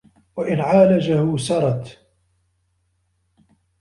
وَإِنْ 0.37 0.59
عَالَجَهُ 0.61 1.37
سَرَتْ 1.37 1.97